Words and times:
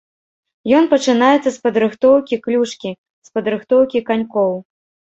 Ён 0.77 0.87
пачынаецца 0.93 1.49
з 1.57 1.69
падрыхтоўкі 1.69 2.41
клюшкі, 2.47 2.89
з 3.31 3.39
падрыхтоўкі 3.39 4.07
канькоў. 4.13 4.61